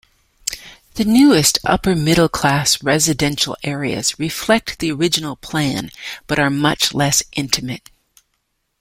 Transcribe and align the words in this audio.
The 0.95 1.05
newest 1.05 1.59
upper-middle-class 1.63 2.81
residential 2.83 3.55
areas 3.61 4.17
reflect 4.17 4.79
the 4.79 4.91
original 4.91 5.35
plan, 5.35 5.91
but 6.25 6.39
are 6.39 6.49
much 6.49 6.91
less 6.95 7.21
intimate. 7.33 7.91